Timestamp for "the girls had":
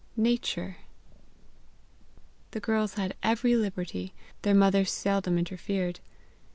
2.49-3.13